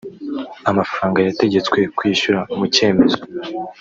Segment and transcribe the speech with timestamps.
[0.69, 3.21] amafaranga yategetswe kwishyura mu cyemezo